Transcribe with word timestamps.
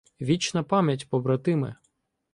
Вічна 0.21 0.63
пам'ять, 0.63 1.05
побратиме! 1.09 1.75